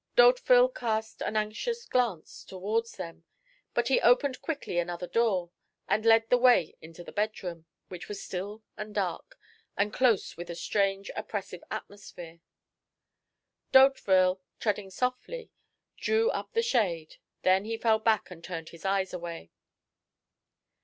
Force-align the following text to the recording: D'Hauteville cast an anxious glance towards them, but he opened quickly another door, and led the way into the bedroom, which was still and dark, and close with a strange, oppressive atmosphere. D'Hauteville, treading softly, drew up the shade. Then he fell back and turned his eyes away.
D'Hauteville 0.15 0.69
cast 0.69 1.21
an 1.21 1.35
anxious 1.37 1.85
glance 1.85 2.43
towards 2.43 2.93
them, 2.95 3.23
but 3.75 3.87
he 3.89 4.01
opened 4.01 4.41
quickly 4.41 4.79
another 4.79 5.05
door, 5.05 5.51
and 5.87 6.03
led 6.03 6.27
the 6.27 6.39
way 6.39 6.75
into 6.81 7.03
the 7.03 7.11
bedroom, 7.11 7.67
which 7.87 8.09
was 8.09 8.19
still 8.19 8.63
and 8.75 8.95
dark, 8.95 9.37
and 9.77 9.93
close 9.93 10.35
with 10.35 10.49
a 10.49 10.55
strange, 10.55 11.11
oppressive 11.15 11.63
atmosphere. 11.69 12.39
D'Hauteville, 13.73 14.41
treading 14.59 14.89
softly, 14.89 15.51
drew 15.97 16.31
up 16.31 16.53
the 16.53 16.63
shade. 16.63 17.17
Then 17.43 17.65
he 17.65 17.77
fell 17.77 17.99
back 17.99 18.31
and 18.31 18.43
turned 18.43 18.69
his 18.69 18.83
eyes 18.85 19.13
away. 19.13 19.51